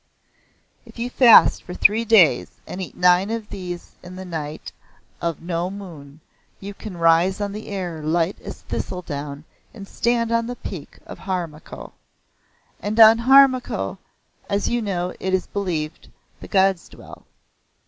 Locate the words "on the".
7.39-7.67, 10.31-10.55